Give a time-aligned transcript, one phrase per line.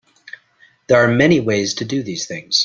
[0.87, 2.59] There are many ways to do these things.